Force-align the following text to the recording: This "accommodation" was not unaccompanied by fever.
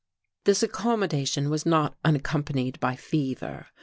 This 0.45 0.63
"accommodation" 0.63 1.51
was 1.51 1.63
not 1.63 1.95
unaccompanied 2.03 2.79
by 2.79 2.95
fever. 2.95 3.67